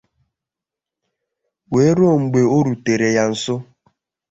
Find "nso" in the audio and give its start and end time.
3.31-3.55